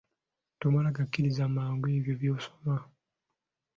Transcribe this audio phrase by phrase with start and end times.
[0.59, 2.75] Tomala gakkiriza mangu ebyo by'osoma.